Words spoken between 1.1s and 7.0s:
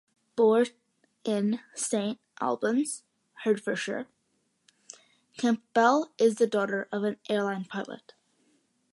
in Saint Albans, Hertfordshire, Campbell is the daughter